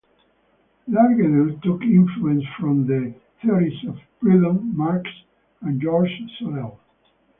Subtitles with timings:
[0.89, 5.07] Lagardelle took influence from the theories of Proudhon, Marx
[5.61, 6.79] and Georges Sorel.